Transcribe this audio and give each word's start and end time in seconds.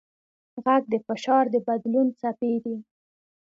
غږ 0.63 0.83
د 0.93 0.95
فشار 1.05 1.43
د 1.53 1.55
بدلون 1.67 2.07
څپې 2.19 2.53
دي. 2.63 2.75